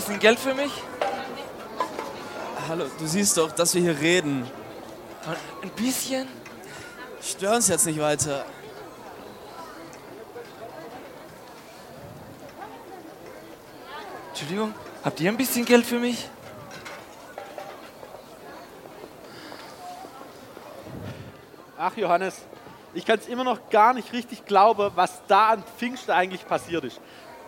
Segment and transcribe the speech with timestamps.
[0.00, 0.72] Bisschen Geld für mich?
[2.68, 4.50] Hallo, du siehst doch, dass wir hier reden.
[5.62, 6.26] Ein bisschen?
[7.20, 8.46] Stör uns jetzt nicht weiter.
[14.30, 14.72] Entschuldigung,
[15.04, 16.30] habt ihr ein bisschen Geld für mich?
[21.76, 22.36] Ach Johannes,
[22.94, 26.84] ich kann es immer noch gar nicht richtig glauben, was da an Pfingsten eigentlich passiert
[26.84, 27.00] ist.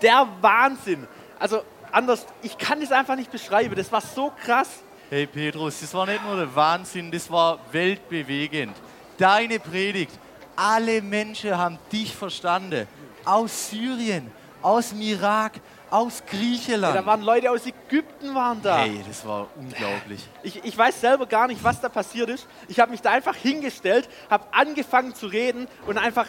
[0.03, 1.09] Der Wahnsinn.
[1.39, 1.63] Also
[1.93, 3.75] anders, ich kann es einfach nicht beschreiben.
[3.77, 4.69] Das war so krass.
[5.11, 8.75] Hey Petrus, das war nicht nur der Wahnsinn, das war weltbewegend.
[9.19, 10.19] Deine Predigt,
[10.57, 12.87] alle Menschen haben dich verstanden.
[13.25, 14.31] Aus Syrien,
[14.63, 16.97] aus dem Irak, aus Ja, Griechenland.
[16.97, 18.79] da waren Leute aus Ägypten waren da.
[18.79, 20.27] hey, das war unglaublich.
[20.43, 22.49] Ich, ich weiß selber gar nicht, was da passiert ist.
[22.69, 26.27] Ich habe mich da einfach hingestellt, habe angefangen zu reden und einfach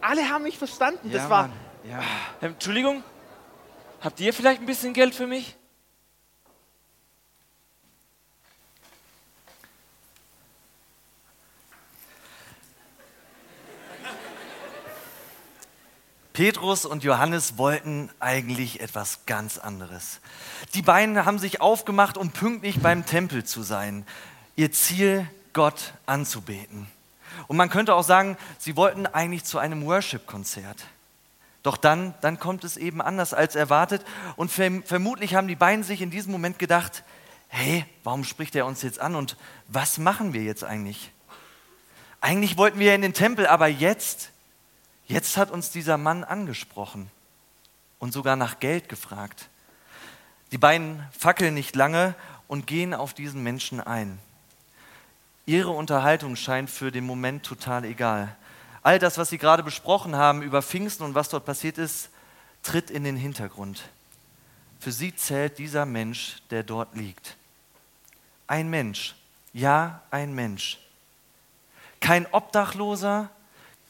[0.00, 1.10] alle haben mich verstanden.
[1.12, 1.52] das Ja, war Mann.
[1.88, 2.00] Ja,
[2.40, 3.04] Entschuldigung,
[4.00, 5.56] habt ihr vielleicht ein bisschen Geld für mich?
[16.32, 20.20] Petrus und Johannes wollten eigentlich etwas ganz anderes.
[20.72, 24.06] Die beiden haben sich aufgemacht, um pünktlich beim Tempel zu sein.
[24.56, 26.86] Ihr Ziel, Gott anzubeten.
[27.46, 30.86] Und man könnte auch sagen, sie wollten eigentlich zu einem Worship-Konzert.
[31.62, 34.04] Doch dann, dann kommt es eben anders als erwartet.
[34.36, 37.04] Und verm vermutlich haben die beiden sich in diesem Moment gedacht,
[37.48, 39.36] hey, warum spricht er uns jetzt an und
[39.68, 41.12] was machen wir jetzt eigentlich?
[42.20, 44.30] Eigentlich wollten wir in den Tempel, aber jetzt,
[45.10, 47.10] Jetzt hat uns dieser Mann angesprochen
[47.98, 49.48] und sogar nach Geld gefragt.
[50.52, 52.14] Die beiden fackeln nicht lange
[52.46, 54.20] und gehen auf diesen Menschen ein.
[55.46, 58.36] Ihre Unterhaltung scheint für den Moment total egal.
[58.82, 62.10] All das, was sie gerade besprochen haben über Pfingsten und was dort passiert ist,
[62.62, 63.82] tritt in den Hintergrund.
[64.78, 67.36] Für sie zählt dieser Mensch, der dort liegt.
[68.46, 69.14] Ein Mensch,
[69.52, 70.78] ja, ein Mensch.
[72.00, 73.30] Kein Obdachloser,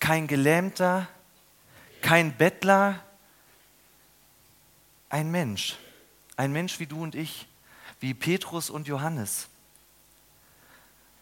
[0.01, 1.07] kein Gelähmter,
[2.03, 3.01] kein Bettler,
[5.09, 5.77] ein Mensch.
[6.37, 7.47] Ein Mensch wie du und ich,
[8.01, 9.49] wie Petrus und Johannes.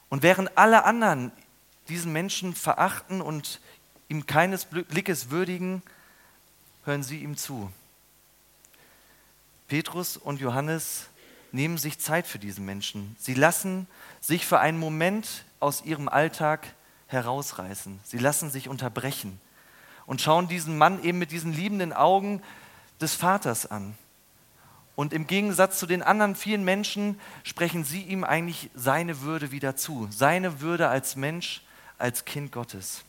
[0.08, 1.32] Und während alle anderen
[1.88, 3.60] diesen Menschen verachten und
[4.08, 5.82] ihm keines Blickes würdigen,
[6.84, 7.70] hören sie ihm zu.
[9.68, 11.06] Petrus und Johannes
[11.52, 13.16] nehmen sich Zeit für diesen Menschen.
[13.18, 13.86] Sie lassen
[14.20, 16.74] sich für einen Moment aus ihrem Alltag
[17.06, 18.00] herausreißen.
[18.04, 19.40] Sie lassen sich unterbrechen
[20.06, 22.42] und schauen diesen Mann eben mit diesen liebenden Augen
[23.00, 23.94] des Vaters an.
[24.96, 29.76] Und im Gegensatz zu den anderen vielen Menschen sprechen sie ihm eigentlich seine Würde wieder
[29.76, 31.62] zu, seine Würde als Mensch,
[31.98, 33.02] als Kind Gottes.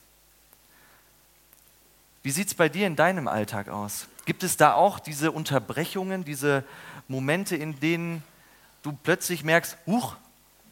[2.24, 4.08] Wie sieht es bei dir in deinem Alltag aus?
[4.26, 6.64] Gibt es da auch diese Unterbrechungen, diese
[7.08, 8.24] Momente, in denen
[8.84, 10.16] du plötzlich merkst, huch,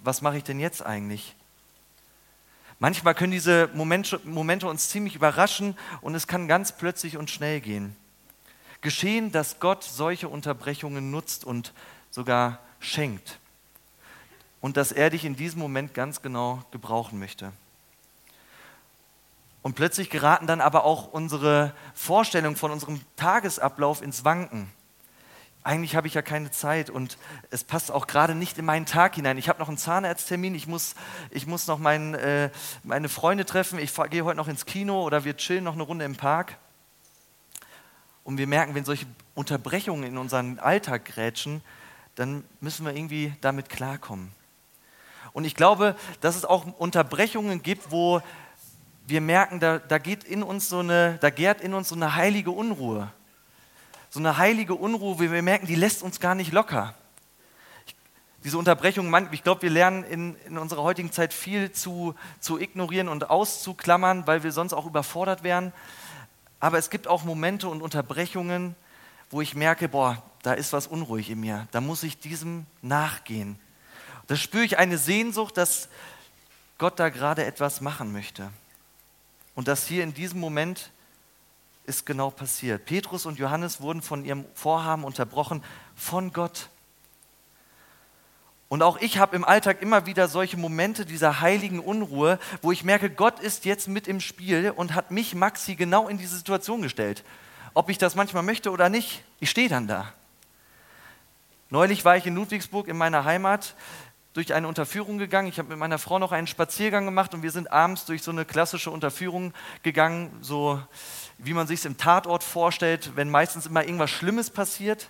[0.03, 1.35] was mache ich denn jetzt eigentlich?
[2.79, 7.59] Manchmal können diese Momente, Momente uns ziemlich überraschen und es kann ganz plötzlich und schnell
[7.59, 7.95] gehen.
[8.81, 11.73] Geschehen, dass Gott solche Unterbrechungen nutzt und
[12.11, 13.39] sogar schenkt.
[14.61, 17.51] Und dass er dich in diesem Moment ganz genau gebrauchen möchte.
[19.61, 24.71] Und plötzlich geraten dann aber auch unsere Vorstellungen von unserem Tagesablauf ins Wanken
[25.67, 27.17] eigentlich habe ich ja keine Zeit und
[27.49, 29.37] es passt auch gerade nicht in meinen Tag hinein.
[29.37, 30.95] Ich habe noch einen Zahnarzttermin, ich muss,
[31.29, 32.49] ich muss noch mein, äh,
[32.83, 36.05] meine Freunde treffen, ich gehe heute noch ins Kino oder wir chillen noch eine Runde
[36.05, 36.57] im Park.
[38.23, 41.61] Und wir merken, wenn solche Unterbrechungen in unseren Alltag grätschen,
[42.15, 44.31] dann müssen wir irgendwie damit klarkommen.
[45.33, 48.21] Und ich glaube, dass es auch Unterbrechungen gibt, wo
[49.07, 52.15] wir merken, da, da geht in uns so eine, da gärt in uns so eine
[52.15, 53.11] heilige Unruhe
[54.09, 56.93] so eine heilige Unruhe, wie wir merken, die lässt uns gar nicht locker.
[57.85, 57.95] Ich,
[58.43, 63.09] diese Unterbrechung, ich glaube, wir lernen in, in unserer heutigen Zeit viel zu, zu ignorieren
[63.09, 65.73] und auszuklammern, weil wir sonst auch überfordert wären.
[66.59, 68.75] Aber es gibt auch Momente und Unterbrechungen,
[69.29, 71.67] wo ich merke, boah, da ist was unruhig in mir.
[71.71, 73.59] Da muss ich diesem nachgehen.
[74.27, 75.89] Da spüre ich eine Sehnsucht, dass
[76.77, 78.49] Gott da gerade etwas machen möchte.
[79.57, 80.91] Und dass hier in diesem Moment
[81.87, 82.85] ist genau passiert.
[82.85, 85.63] Petrus und Johannes wurden von ihrem Vorhaben unterbrochen
[85.95, 86.69] von Gott.
[88.69, 92.83] Und auch ich habe im Alltag immer wieder solche Momente dieser heiligen Unruhe, wo ich
[92.83, 96.83] merke, Gott ist jetzt mit im Spiel und hat mich, Maxi, genau in diese Situation
[96.83, 97.23] gestellt.
[97.73, 100.13] Ob ich das manchmal möchte oder nicht, ich stehe dann da.
[101.71, 103.73] Neulich war ich in Ludwigsburg in meiner Heimat
[104.37, 105.47] durch eine Unterführung gegangen.
[105.47, 108.29] Ich habe mit meiner Frau noch einen Spaziergang gemacht und wir sind abends durch so
[108.29, 109.51] eine klassische Unterführung
[109.81, 110.79] gegangen, so
[111.39, 115.09] wie man sich es im Tatort vorstellt, wenn meistens immer irgendwas Schlimmes passiert.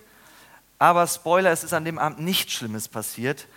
[0.78, 3.48] Aber Spoiler, es ist an dem Abend nichts Schlimmes passiert.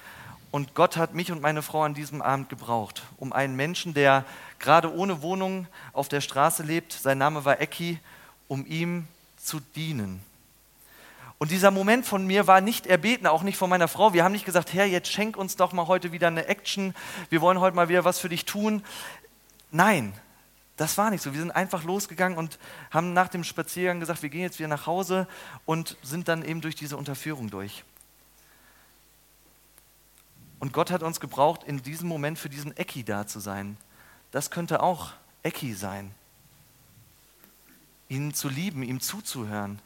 [0.51, 4.25] Und Gott hat mich und meine Frau an diesem Abend gebraucht, um einen Menschen, der
[4.59, 7.97] gerade ohne Wohnung auf der Straße lebt, sein Name war Ecki,
[8.49, 9.07] um ihm
[9.37, 10.21] zu dienen.
[11.41, 14.13] Und dieser Moment von mir war nicht erbeten, auch nicht von meiner Frau.
[14.13, 16.93] Wir haben nicht gesagt, Herr, jetzt schenk uns doch mal heute wieder eine Action.
[17.31, 18.83] Wir wollen heute mal wieder was für dich tun.
[19.71, 20.13] Nein,
[20.77, 21.33] das war nicht so.
[21.33, 22.59] Wir sind einfach losgegangen und
[22.91, 25.27] haben nach dem Spaziergang gesagt, wir gehen jetzt wieder nach Hause
[25.65, 27.85] und sind dann eben durch diese Unterführung durch.
[30.59, 33.77] Und Gott hat uns gebraucht, in diesem Moment für diesen Ecki da zu sein.
[34.29, 36.11] Das könnte auch Ecki sein.
[38.09, 39.81] Ihn zu lieben, ihm zuzuhören,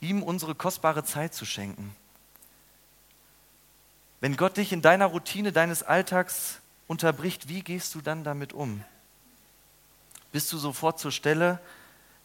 [0.00, 1.94] ihm unsere kostbare Zeit zu schenken.
[4.20, 8.82] Wenn Gott dich in deiner Routine deines Alltags unterbricht, wie gehst du dann damit um?
[10.32, 11.60] Bist du sofort zur Stelle?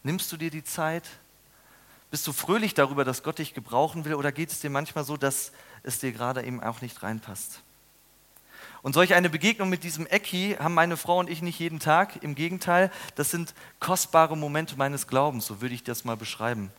[0.02, 1.04] Nimmst du dir die Zeit?
[2.10, 5.16] Bist du fröhlich darüber, dass Gott dich gebrauchen will oder geht es dir manchmal so,
[5.16, 5.52] dass
[5.82, 7.62] es dir gerade eben auch nicht reinpasst?
[8.82, 12.22] Und solch eine Begegnung mit diesem Ecki haben meine Frau und ich nicht jeden Tag.
[12.22, 16.72] Im Gegenteil, das sind kostbare Momente meines Glaubens, so würde ich das mal beschreiben.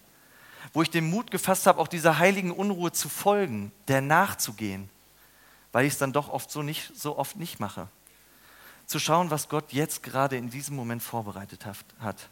[0.71, 4.89] Wo ich den Mut gefasst habe, auch dieser heiligen Unruhe zu folgen, der nachzugehen,
[5.71, 7.89] weil ich es dann doch oft so, nicht, so oft nicht mache
[8.85, 12.29] zu schauen, was Gott jetzt gerade in diesem Moment vorbereitet hat.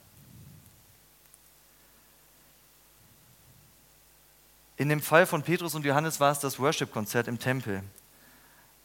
[4.77, 7.83] In dem Fall von Petrus und Johannes war es das Worship-Konzert im Tempel.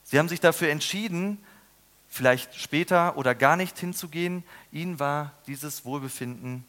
[0.04, 1.38] Sie haben sich dafür entschieden,
[2.08, 4.44] vielleicht später oder gar nicht hinzugehen.
[4.72, 6.64] Ihnen war dieses Wohlbefinden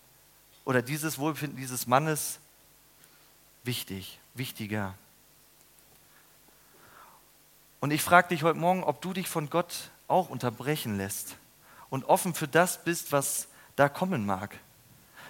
[0.66, 2.40] oder dieses Wohlbefinden dieses Mannes
[3.68, 4.96] wichtig, wichtiger.
[7.80, 11.36] Und ich frage dich heute Morgen, ob du dich von Gott auch unterbrechen lässt
[11.92, 14.58] und offen für das bist, was da kommen mag.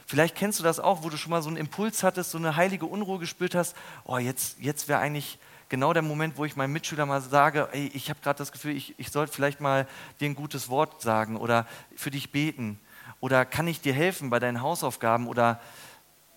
[0.05, 2.55] Vielleicht kennst du das auch, wo du schon mal so einen Impuls hattest, so eine
[2.55, 3.75] heilige Unruhe gespürt hast.
[4.05, 5.37] Oh, jetzt, jetzt wäre eigentlich
[5.67, 8.77] genau der Moment, wo ich meinem Mitschüler mal sage, ey, ich habe gerade das Gefühl,
[8.77, 9.85] ich, ich sollte vielleicht mal
[10.21, 11.67] dir ein gutes Wort sagen oder
[11.97, 12.79] für dich beten.
[13.19, 15.59] Oder kann ich dir helfen bei deinen Hausaufgaben oder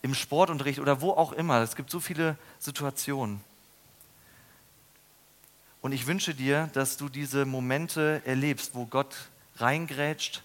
[0.02, 1.60] im Sportunterricht oder wo auch immer.
[1.60, 3.40] Es gibt so viele Situationen.
[5.82, 9.16] Und ich wünsche dir, dass du diese Momente erlebst, wo Gott
[9.56, 10.42] reingrätscht,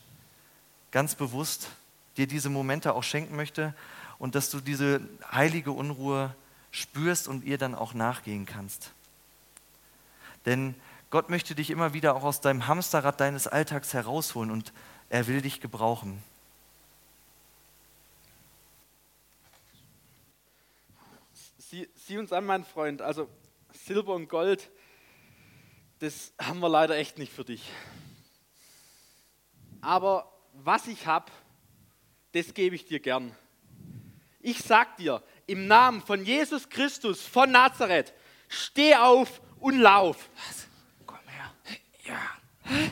[0.92, 1.70] ganz bewusst
[2.18, 3.74] dir diese Momente auch schenken möchte
[4.18, 6.34] und dass du diese heilige Unruhe
[6.72, 8.92] spürst und ihr dann auch nachgehen kannst.
[10.46, 10.76] Denn
[11.10, 14.74] Gott möchte dich immer wieder auch aus deinem Hamsterrad deines Alltags herausholen und
[15.10, 16.22] er will dich gebrauchen.
[21.76, 23.02] Sieh, sieh uns an, mein Freund.
[23.02, 23.28] Also
[23.74, 24.72] Silber und Gold
[26.00, 27.70] das haben wir leider echt nicht für dich.
[29.82, 31.30] Aber was ich habe,
[32.32, 33.36] das gebe ich dir gern.
[34.40, 38.14] Ich sag dir, im Namen von Jesus Christus von Nazareth,
[38.48, 40.30] steh auf und lauf.
[40.48, 40.68] Was?
[41.06, 41.52] Komm her.
[42.06, 42.88] Ja.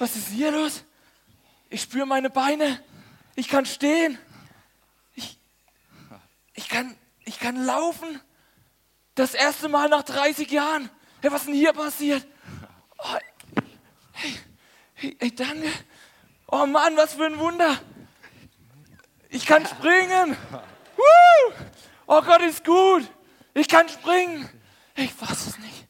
[0.00, 0.84] Was ist hier los?
[1.70, 2.82] Ich spüre meine Beine.
[3.36, 4.18] Ich kann stehen.
[5.14, 5.38] Ich,
[6.54, 6.96] ich, kann,
[7.32, 8.20] ich kann laufen.
[9.14, 10.90] Das erste Mal nach 30 Jahren.
[11.20, 12.26] Hey, was ist denn hier passiert?
[12.98, 13.16] Oh,
[14.12, 14.34] hey,
[14.94, 15.70] hey, hey, danke.
[16.48, 17.78] Oh Mann, was für ein Wunder.
[19.28, 20.36] Ich kann springen.
[20.96, 21.52] Woo!
[22.06, 23.10] Oh Gott ist gut.
[23.54, 24.48] Ich kann springen.
[24.94, 25.86] Ich fasse es nicht.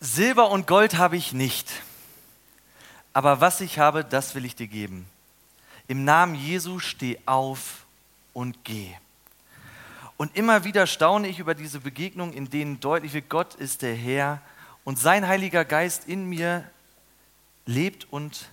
[0.00, 1.68] Silber und Gold habe ich nicht.
[3.12, 5.08] Aber was ich habe, das will ich dir geben.
[5.88, 7.86] Im Namen Jesu steh auf
[8.34, 8.94] und geh.
[10.18, 13.94] Und immer wieder staune ich über diese Begegnungen, in denen deutlich wird, Gott ist der
[13.94, 14.42] Herr
[14.84, 16.68] und sein Heiliger Geist in mir
[17.66, 18.48] lebt und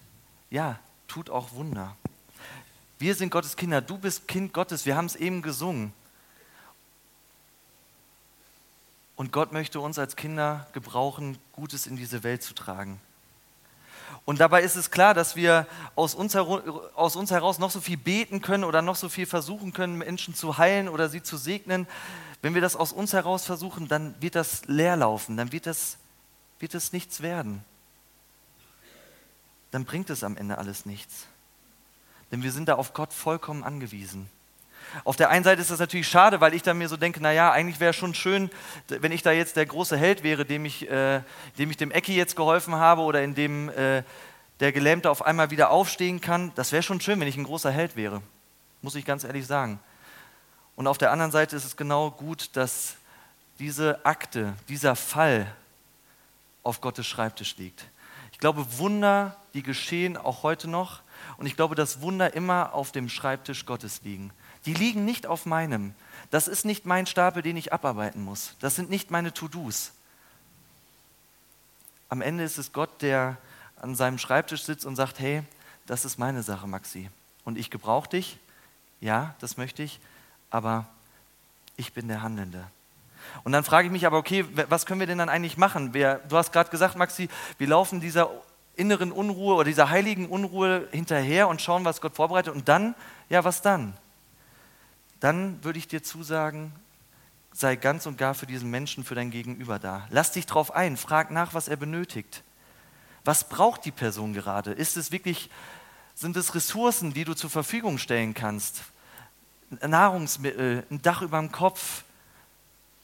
[0.50, 1.96] ja, tut auch Wunder.
[3.00, 5.92] Wir sind Gottes Kinder, du bist Kind Gottes, wir haben es eben gesungen.
[9.16, 13.00] Und Gott möchte uns als Kinder gebrauchen, Gutes in diese Welt zu tragen.
[14.26, 17.98] Und dabei ist es klar, dass wir aus uns, aus uns, heraus noch so viel
[17.98, 21.88] beten können oder noch so viel versuchen können, Menschen zu heilen oder sie zu segnen.
[22.42, 25.98] Wenn wir das aus uns heraus versuchen, dann wird das leer laufen, dann wird das,
[26.60, 27.64] wird das nichts werden.
[29.72, 31.28] dann bringt es am Ende alles nichts.
[32.32, 34.30] Denn wir sind da auf Gott vollkommen angewiesen.
[35.04, 37.52] Auf der einen Seite ist das natürlich schade, weil ich dann mir so denke, naja,
[37.52, 38.50] eigentlich wäre schon schön,
[38.88, 41.22] wenn ich da jetzt der große Held wäre, dem ich, äh,
[41.58, 44.04] dem, ich dem Ecki jetzt geholfen habe oder in dem äh,
[44.60, 46.52] der Gelähmte auf einmal wieder aufstehen kann.
[46.56, 48.22] Das wäre schon schön, wenn ich ein großer Held wäre,
[48.82, 49.80] muss ich ganz ehrlich sagen.
[50.76, 52.96] Und auf der anderen Seite ist es genau gut, dass
[53.60, 55.48] diese Akte, dieser Fall
[56.64, 57.86] auf Gottes Schreibtisch liegt.
[58.32, 61.02] Ich glaube, Wunder, die geschehen auch heute noch.
[61.38, 64.32] Und ich glaube, dass Wunder immer auf dem Schreibtisch Gottes liegen.
[64.66, 65.94] Die liegen nicht auf meinem.
[66.32, 68.56] Das ist nicht mein Stapel, den ich abarbeiten muss.
[68.60, 69.92] Das sind nicht meine To-Dos.
[72.10, 73.38] Am Ende ist es Gott, der
[73.82, 75.44] an seinem Schreibtisch sitzt und sagt, hey,
[75.86, 77.10] das ist meine Sache, Maxi.
[77.44, 78.40] Und ich gebrauche dich.
[79.02, 80.00] Ja, das möchte ich.
[80.50, 80.88] Aber
[81.78, 82.66] ich bin der Handelnde.
[83.44, 85.94] Und dann frage ich mich aber, okay, was können wir denn dann eigentlich machen?
[85.94, 88.30] Wir, du hast gerade gesagt, Maxi, wir laufen dieser
[88.76, 92.54] inneren Unruhe oder dieser heiligen Unruhe hinterher und schauen, was Gott vorbereitet.
[92.54, 92.96] Und dann,
[93.30, 93.96] ja, was dann?
[95.26, 96.72] Dann würde ich dir zusagen,
[97.52, 100.08] sei ganz und gar für diesen Menschen, für dein Gegenüber da.
[100.12, 102.44] Lass dich drauf ein, frag nach, was er benötigt.
[103.24, 104.72] Was braucht die Person gerade?
[104.72, 105.50] Ist es wirklich,
[106.14, 108.84] sind es Ressourcen, die du zur Verfügung stellen kannst?
[109.82, 112.04] Nahrungsmittel, ein Dach über dem Kopf,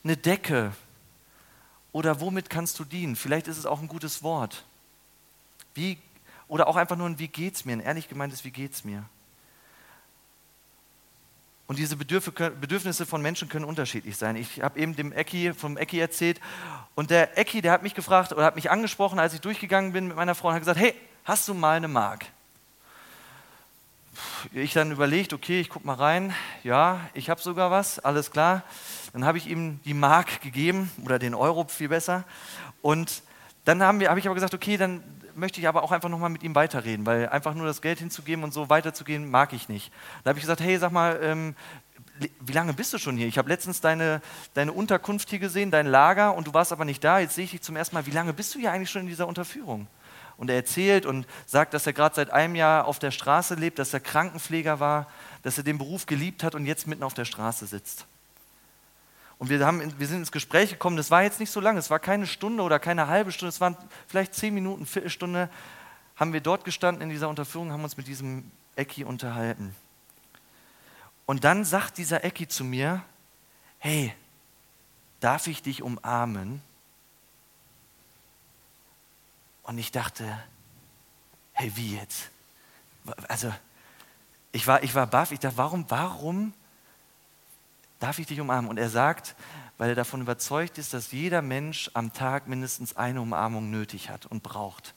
[0.04, 0.74] eine Decke?
[1.92, 3.16] Oder womit kannst du dienen?
[3.16, 4.64] Vielleicht ist es auch ein gutes Wort.
[5.74, 5.98] Wie,
[6.48, 9.06] oder auch einfach nur ein Wie geht's mir, ein ehrlich gemeintes Wie geht's mir.
[11.72, 14.36] Und diese Bedürfnisse von Menschen können unterschiedlich sein.
[14.36, 16.42] Ich habe eben dem Ecki, vom Ecki erzählt
[16.96, 20.10] und der Ecki, der hat mich gefragt oder hat mich angesprochen, als ich durchgegangen bin
[20.10, 22.26] mit meiner Frau und hat gesagt, hey, hast du mal eine Mark?
[24.52, 26.36] Ich dann überlegt, okay, ich gucke mal rein.
[26.66, 28.64] Ja, ich habe sogar was, alles klar.
[29.14, 32.26] Dann habe ich ihm die Mark gegeben oder den Euro viel besser.
[32.82, 33.24] Und
[33.66, 35.04] dann habe hab ich aber gesagt, okay, dann
[35.36, 38.44] möchte ich aber auch einfach nochmal mit ihm weiterreden, weil einfach nur das Geld hinzugeben
[38.44, 39.92] und so weiterzugehen, mag ich nicht.
[40.24, 41.56] Da habe ich gesagt, hey, sag mal, ähm,
[42.40, 43.28] wie lange bist du schon hier?
[43.28, 44.22] Ich habe letztens deine,
[44.54, 47.20] deine Unterkunft hier gesehen, dein Lager, und du warst aber nicht da.
[47.20, 48.06] Jetzt sehe ich dich zum ersten Mal.
[48.06, 49.88] Wie lange bist du hier eigentlich schon in dieser Unterführung?
[50.38, 53.80] Und er erzählt und sagt, dass er gerade seit einem Jahr auf der Straße lebt,
[53.80, 55.08] dass er Krankenpfleger war,
[55.44, 58.06] dass er den Beruf geliebt hat und jetzt mitten auf der Straße sitzt.
[59.42, 61.90] Und wir, haben, wir sind ins Gespräch gekommen, das war jetzt nicht so lange, es
[61.90, 65.50] war keine Stunde oder keine halbe Stunde, es waren vielleicht zehn Minuten, Viertelstunde,
[66.16, 69.76] haben wir dort gestanden in dieser Unterführung, haben uns mit diesem Ecki unterhalten.
[71.26, 73.02] Und dann sagt dieser Ecki zu mir,
[73.80, 74.14] hey,
[75.22, 76.62] darf ich dich umarmen?
[79.64, 80.38] Und ich dachte,
[81.54, 82.30] hey, wie jetzt?
[83.28, 83.52] Also,
[84.52, 86.54] ich war, ich war baff, ich dachte, warum, warum
[88.02, 88.70] darf ich dich umarmen?
[88.70, 89.36] Und er sagt,
[89.78, 94.26] weil er davon überzeugt ist, dass jeder Mensch am Tag mindestens eine Umarmung nötig hat
[94.26, 94.94] und braucht.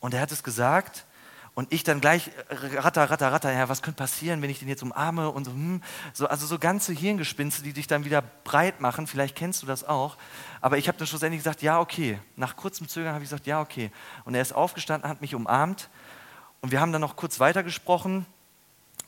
[0.00, 1.06] Und er hat es gesagt
[1.54, 4.68] und ich dann gleich äh, ratter, ratter, ratter, ja, was könnte passieren, wenn ich den
[4.68, 8.80] jetzt umarme und so, hm, so also so ganze Hirngespinste, die dich dann wieder breit
[8.80, 10.16] machen, vielleicht kennst du das auch.
[10.60, 12.18] Aber ich habe dann schlussendlich gesagt, ja, okay.
[12.36, 13.90] Nach kurzem Zögern habe ich gesagt, ja, okay.
[14.24, 15.88] Und er ist aufgestanden, hat mich umarmt
[16.60, 18.24] und wir haben dann noch kurz weitergesprochen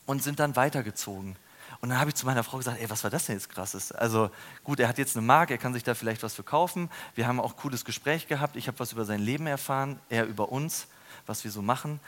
[0.06, 1.36] und sind dann weitergezogen.
[1.82, 3.90] Und dann habe ich zu meiner Frau gesagt, ey, was war das denn jetzt krasses?
[3.90, 4.30] Also
[4.62, 6.88] gut, er hat jetzt eine Marke, er kann sich da vielleicht was verkaufen.
[7.16, 8.54] Wir haben auch ein cooles Gespräch gehabt.
[8.54, 10.86] Ich habe was über sein Leben erfahren, er über uns,
[11.26, 11.98] was wir so machen.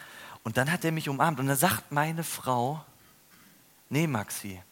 [0.44, 2.84] Und dann hat er mich umarmt und dann sagt meine Frau,
[3.88, 4.62] nee Maxi,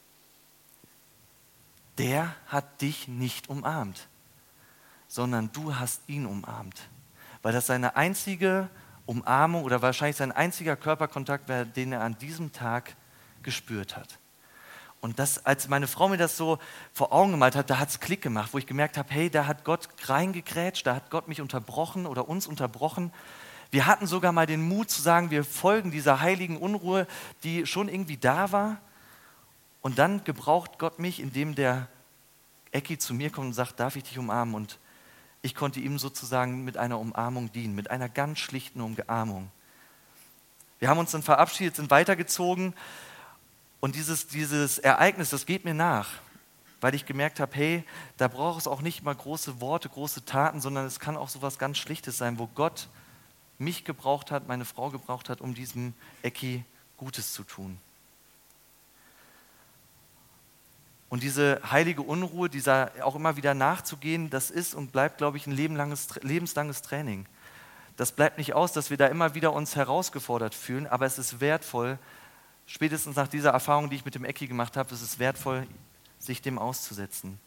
[1.99, 4.07] der hat dich nicht umarmt,
[5.09, 6.81] sondern du hast ihn umarmt.
[7.43, 8.69] Weil das seine einzige
[9.07, 12.95] Umarmung oder wahrscheinlich sein einziger Körperkontakt war, den er an diesem Tag
[13.43, 14.21] gespürt hat.
[15.03, 16.61] Und das, als meine Frau mir das so
[16.95, 19.47] vor Augen gemalt hat, da hat es Klick gemacht, wo ich gemerkt habe, hey, da
[19.47, 23.13] hat Gott reingekrätscht, da hat Gott mich unterbrochen oder uns unterbrochen.
[23.73, 27.09] Wir hatten sogar mal den Mut zu sagen, wir folgen dieser heiligen Unruhe,
[27.43, 28.81] die schon irgendwie da war.
[29.81, 31.89] Und dann gebraucht Gott mich, indem der
[32.71, 34.55] Ecki zu mir kommt und sagt, darf ich dich umarmen?
[34.55, 34.79] Und
[35.43, 39.51] ich konnte ihm sozusagen mit einer Umarmung dienen, mit einer ganz schlichten Umarmung.
[40.79, 42.73] Wir haben uns dann verabschiedet, sind weitergezogen
[43.83, 46.09] und dieses, dieses Ereignis, das geht mir nach,
[46.81, 47.85] weil ich gemerkt habe, hey,
[48.17, 51.41] da braucht es auch nicht mal große Worte, große Taten, sondern es kann auch so
[51.41, 52.87] etwas ganz Schlichtes sein, wo Gott
[53.59, 56.65] mich gebraucht hat, meine Frau gebraucht hat, um diesem Ecki
[56.97, 57.77] Gutes zu tun.
[61.09, 65.49] Und diese heilige Unruhe, dieser auch immer wieder nachzugehen, das ist und bleibt, glaube ich,
[65.49, 67.27] ein lebenslanges Training.
[67.97, 71.41] Das bleibt nicht aus, dass wir da immer wieder uns herausgefordert fühlen, aber es ist
[71.41, 71.99] wertvoll,
[72.67, 75.67] spätestens nach dieser Erfahrung, die ich mit dem Ecki gemacht habe, ist es wertvoll,
[76.19, 77.39] sich dem auszusetzen.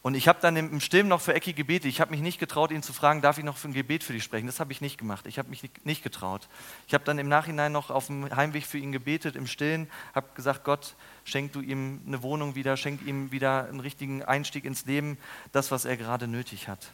[0.00, 1.86] Und ich habe dann im Stillen noch für Ecki gebetet.
[1.86, 4.12] Ich habe mich nicht getraut, ihn zu fragen, darf ich noch für ein Gebet für
[4.12, 4.46] dich sprechen?
[4.46, 5.26] Das habe ich nicht gemacht.
[5.26, 6.48] Ich habe mich nicht getraut.
[6.86, 10.28] Ich habe dann im Nachhinein noch auf dem Heimweg für ihn gebetet, im Stillen, habe
[10.34, 10.94] gesagt, Gott,
[11.24, 15.18] schenk du ihm eine Wohnung wieder, schenk ihm wieder einen richtigen Einstieg ins Leben,
[15.50, 16.92] das, was er gerade nötig hat.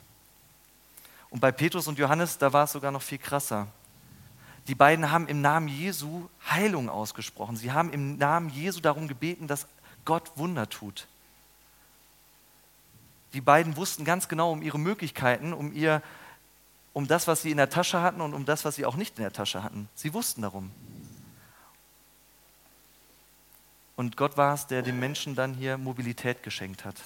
[1.28, 3.68] Und bei Petrus und Johannes, da war es sogar noch viel krasser.
[4.66, 7.56] Die beiden haben im Namen Jesu Heilung ausgesprochen.
[7.56, 9.66] Sie haben im Namen Jesu darum gebeten, dass
[10.04, 11.06] Gott Wunder tut.
[13.34, 16.02] Die beiden wussten ganz genau um ihre Möglichkeiten, um, ihr,
[16.92, 19.18] um das, was sie in der Tasche hatten und um das, was sie auch nicht
[19.18, 19.88] in der Tasche hatten.
[19.94, 20.70] Sie wussten darum.
[23.96, 26.96] Und Gott war es, der dem Menschen dann hier Mobilität geschenkt hat.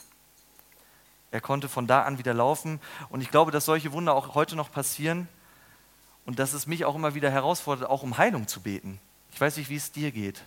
[1.31, 2.81] Er konnte von da an wieder laufen.
[3.11, 5.29] Und ich glaube, dass solche Wunder auch heute noch passieren
[6.29, 9.01] und dass es mich auch immer wieder herausfordert, auch um Heilung zu beten.
[9.33, 10.45] Ich weiß nicht, wie es dir geht.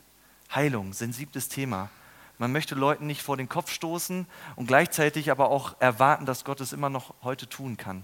[0.54, 1.90] Heilung, sensibles Thema.
[2.38, 6.62] Man möchte Leuten nicht vor den Kopf stoßen und gleichzeitig aber auch erwarten, dass Gott
[6.62, 8.04] es immer noch heute tun kann.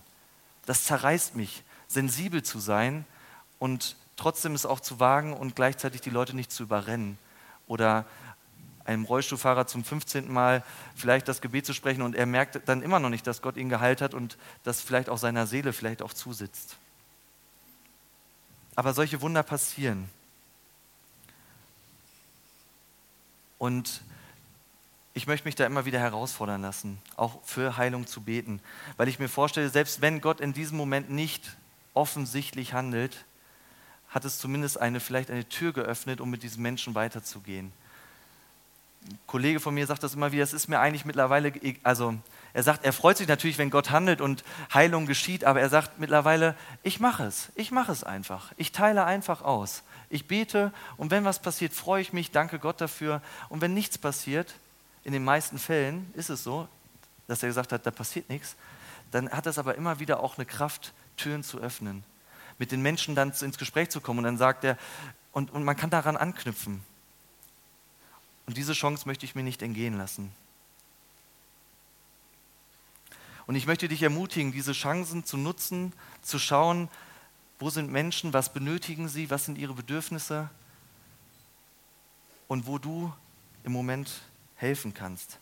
[0.66, 3.06] Das zerreißt mich, sensibel zu sein
[3.60, 7.20] und trotzdem es auch zu wagen und gleichzeitig die Leute nicht zu überrennen
[7.68, 8.06] oder
[8.86, 10.34] einem Rollstuhlfahrer zum 15.
[10.34, 10.64] Mal
[10.96, 13.70] vielleicht das Gebet zu sprechen und er merkt dann immer noch nicht, dass Gott ihn
[13.70, 16.80] geheilt hat und das vielleicht auch seiner Seele vielleicht auch zusitzt.
[18.78, 20.08] Aber solche Wunder passieren.
[23.58, 24.02] Und
[25.16, 28.62] ich möchte mich da immer wieder herausfordern lassen, auch für Heilung zu beten,
[28.96, 31.58] weil ich mir vorstelle, selbst wenn Gott in diesem Moment nicht
[31.96, 33.26] offensichtlich handelt,
[34.10, 37.74] hat es zumindest eine, vielleicht eine Tür geöffnet, um mit diesem Menschen weiterzugehen.
[39.10, 42.16] Ein Kollege von mir sagt das immer wieder, es ist mir eigentlich mittlerweile, e-, also
[42.58, 46.00] er sagt, er freut sich natürlich, wenn Gott handelt und Heilung geschieht, aber er sagt
[46.00, 48.52] mittlerweile, ich mache es, ich mache es einfach.
[48.58, 49.84] Ich teile einfach aus.
[50.10, 53.22] Ich bete und wenn was passiert, freue ich mich, danke Gott dafür.
[53.50, 54.56] Und wenn nichts passiert,
[55.04, 56.68] in den meisten Fällen ist es so,
[57.28, 58.56] dass er gesagt hat, da passiert nichts,
[59.12, 62.04] dann hat das aber immer wieder auch eine Kraft, Türen zu öffnen,
[62.58, 64.18] mit den Menschen dann ins Gespräch zu kommen.
[64.18, 64.80] Und dann sagt er,
[65.32, 66.82] und, und man kann daran anknüpfen.
[68.48, 70.32] Und diese Chance möchte ich mir nicht entgehen lassen.
[73.48, 76.90] Und ich möchte dich ermutigen, diese Chancen zu nutzen, zu schauen,
[77.60, 80.50] wo sind Menschen, was benötigen sie, was sind ihre Bedürfnisse
[82.48, 83.12] und wo du
[83.64, 84.22] im Moment
[84.56, 85.40] helfen kannst.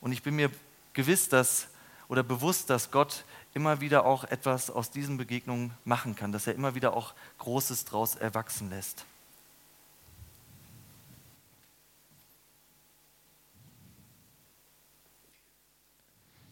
[0.00, 0.50] Und ich bin mir
[0.92, 1.68] gewiss, dass
[2.08, 3.24] oder bewusst, dass Gott
[3.54, 7.84] immer wieder auch etwas aus diesen Begegnungen machen kann, dass er immer wieder auch Großes
[7.84, 9.06] daraus erwachsen lässt.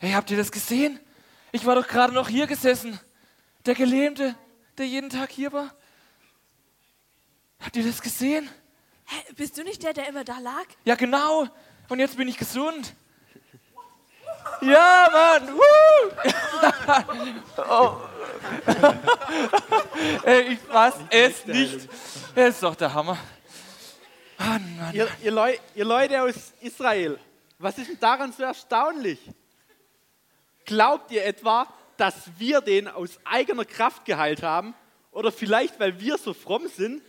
[0.01, 1.01] Hey, habt ihr das gesehen?
[1.51, 3.01] Ich war doch gerade noch hier gesessen.
[3.67, 4.37] Der Gelähmte,
[4.79, 5.75] der jeden Tag hier war.
[7.59, 8.49] Habt ihr das gesehen?
[9.07, 10.67] Hä, bist du nicht der, der immer da lag?
[10.85, 11.49] Ja, genau.
[11.89, 12.95] Und jetzt bin ich gesund.
[14.61, 15.59] Ja, Mann.
[17.69, 17.97] oh.
[20.25, 21.89] Ey, ich fass es nicht.
[22.37, 23.19] Das ist doch der Hammer.
[24.39, 24.95] Mann, Mann.
[24.95, 27.19] Ihr, ihr, Leu ihr Leute aus Israel,
[27.59, 29.19] was ist denn daran so erstaunlich?
[30.69, 34.75] Glaubt ihr etwa, dass wir den aus eigener Kraft geheilt haben?
[35.13, 37.01] Oder vielleicht, weil wir so fromm sind?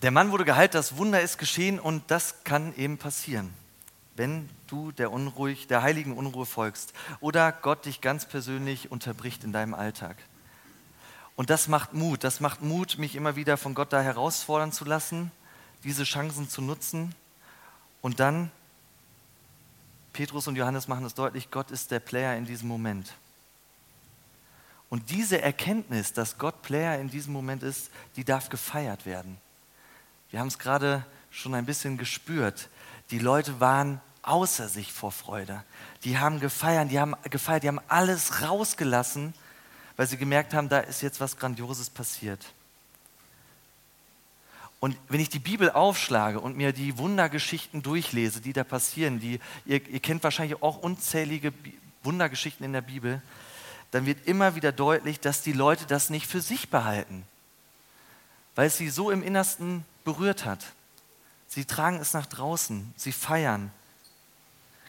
[0.00, 3.52] Der Mann wurde geheilt, das Wunder ist geschehen und das kann eben passieren,
[4.16, 9.52] wenn du der, Unruhig, der heiligen Unruhe folgst oder Gott dich ganz persönlich unterbricht in
[9.52, 10.16] deinem Alltag.
[11.36, 14.86] Und das macht Mut, das macht Mut, mich immer wieder von Gott da herausfordern zu
[14.86, 15.30] lassen
[15.84, 17.14] diese Chancen zu nutzen.
[18.02, 18.50] Und dann,
[20.12, 23.12] Petrus und Johannes machen es deutlich, Gott ist der Player in diesem Moment.
[24.90, 29.38] Und diese Erkenntnis, dass Gott Player in diesem Moment ist, die darf gefeiert werden.
[30.30, 32.68] Wir haben es gerade schon ein bisschen gespürt.
[33.10, 35.64] Die Leute waren außer sich vor Freude.
[36.04, 39.34] Die haben gefeiert, die haben gefeiert, die haben alles rausgelassen,
[39.96, 42.44] weil sie gemerkt haben, da ist jetzt was Grandioses passiert.
[44.80, 49.40] Und wenn ich die Bibel aufschlage und mir die Wundergeschichten durchlese, die da passieren, die,
[49.64, 51.52] ihr, ihr kennt wahrscheinlich auch unzählige
[52.02, 53.22] Wundergeschichten in der Bibel,
[53.92, 57.24] dann wird immer wieder deutlich, dass die Leute das nicht für sich behalten,
[58.56, 60.66] weil es sie so im Innersten berührt hat.
[61.46, 63.70] Sie tragen es nach draußen, sie feiern.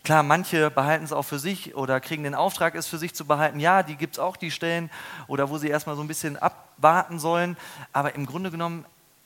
[0.03, 3.25] Klar, manche behalten es auch für sich oder kriegen den Auftrag, es für sich zu
[3.25, 3.59] behalten.
[3.59, 4.91] Ja, die gibt es auch, die Stellen,
[5.27, 7.57] oder wo sie erstmal so ein bisschen abwarten sollen.
[7.91, 8.85] Aber im Grunde genommen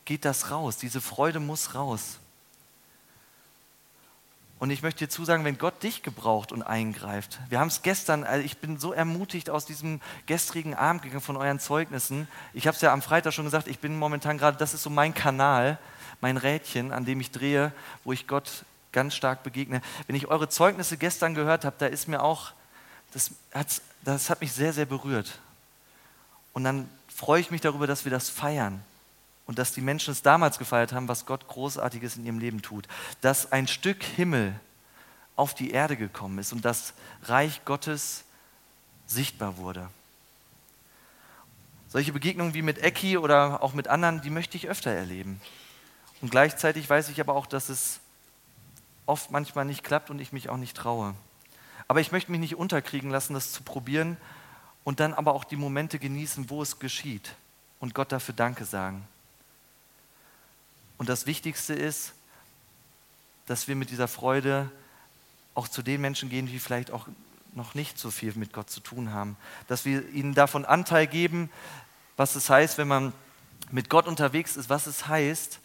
[0.09, 0.77] geht das raus.
[0.77, 2.17] Diese Freude muss raus.
[4.57, 8.23] Und ich möchte dir zusagen, wenn Gott dich gebraucht und eingreift, wir haben es gestern,
[8.23, 12.27] also ich bin so ermutigt aus diesem gestrigen Abend gegangen von euren Zeugnissen.
[12.53, 14.89] Ich habe es ja am Freitag schon gesagt, ich bin momentan gerade, das ist so
[14.89, 15.77] mein Kanal,
[16.21, 17.71] mein Rädchen, an dem ich drehe,
[18.03, 19.79] wo ich Gott ganz stark begegne.
[20.07, 22.53] Wenn ich eure Zeugnisse gestern gehört habe, da ist mir auch,
[23.13, 23.29] das,
[24.03, 25.37] das hat mich sehr, sehr berührt.
[26.53, 28.83] Und dann freue ich mich darüber, dass wir das feiern
[29.49, 32.87] und dass die Menschen es damals gefeiert haben, was Gott Großartiges in ihrem Leben tut.
[33.21, 34.53] Dass ein Stück Himmel
[35.35, 38.25] auf die Erde gekommen ist und das Reich Gottes
[39.07, 39.89] sichtbar wurde.
[41.87, 45.41] Solche Begegnungen wie mit Ecki oder auch mit anderen, die möchte ich öfter erleben.
[46.21, 48.01] Und gleichzeitig weiß ich aber auch, dass es
[49.07, 51.15] oft manchmal nicht klappt und ich mich auch nicht traue.
[51.87, 54.17] Aber ich möchte mich nicht unterkriegen lassen, das zu probieren
[54.83, 57.33] und dann aber auch die Momente genießen, wo es geschieht
[57.79, 59.07] und Gott dafür Danke sagen.
[60.99, 62.13] Und das Wichtigste ist,
[63.47, 64.69] dass wir mit dieser Freude
[65.55, 67.07] auch zu den Menschen gehen, die vielleicht auch
[67.55, 69.35] noch nicht so viel mit Gott zu tun haben.
[69.67, 71.49] Dass wir ihnen davon Anteil geben,
[72.15, 73.13] was es heißt, wenn man
[73.71, 75.59] mit Gott unterwegs ist, was es heißt,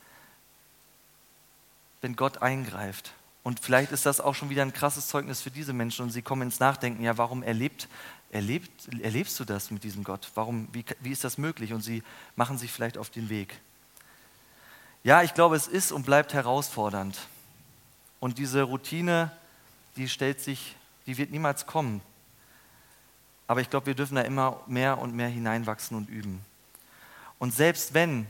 [2.00, 3.12] wenn Gott eingreift.
[3.42, 6.22] Und vielleicht ist das auch schon wieder ein krasses Zeugnis für diese Menschen und sie
[6.22, 7.88] kommen ins Nachdenken, ja, warum erlebt,
[8.30, 8.70] erlebt,
[9.02, 10.30] erlebst du das mit diesem Gott?
[10.34, 11.72] Warum, wie, wie ist das möglich?
[11.72, 12.02] Und sie
[12.36, 13.60] machen sich vielleicht auf den Weg.
[15.04, 17.16] Ja, ich glaube, es ist und bleibt herausfordernd.
[18.18, 19.30] Und diese Routine,
[19.96, 20.74] die stellt sich
[21.06, 22.00] die wird niemals kommen.
[23.46, 26.40] Aber ich glaube, wir dürfen da immer mehr und mehr hineinwachsen und üben.
[27.38, 28.26] Und selbst wenn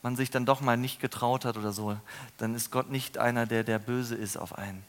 [0.00, 1.96] man sich dann doch mal nicht getraut hat oder so,
[2.38, 4.82] dann ist Gott nicht einer, der der böse ist auf einen.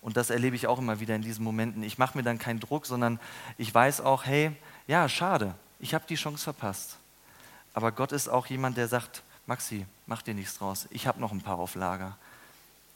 [0.00, 1.82] Und das erlebe ich auch immer wieder in diesen Momenten.
[1.82, 3.18] Ich mache mir dann keinen Druck, sondern
[3.56, 4.52] ich weiß auch, hey,
[4.86, 6.98] ja, schade, ich habe die Chance verpasst.
[7.72, 11.32] Aber Gott ist auch jemand, der sagt, Maxi, mach dir nichts draus, ich habe noch
[11.32, 12.16] ein paar auf Lager.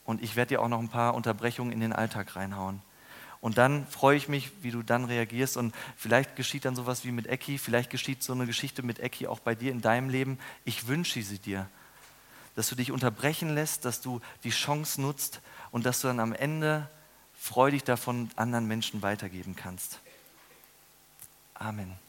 [0.05, 2.81] Und ich werde dir auch noch ein paar Unterbrechungen in den Alltag reinhauen.
[3.41, 5.55] Und dann freue ich mich, wie du dann reagierst.
[5.55, 9.27] Und vielleicht geschieht dann sowas wie mit Ecki, vielleicht geschieht so eine Geschichte mit Ecki
[9.27, 10.39] auch bei dir in deinem Leben.
[10.65, 11.69] Ich wünsche sie dir,
[12.55, 16.33] dass du dich unterbrechen lässt, dass du die Chance nutzt und dass du dann am
[16.33, 16.89] Ende
[17.39, 19.99] freudig davon anderen Menschen weitergeben kannst.
[21.53, 22.08] Amen.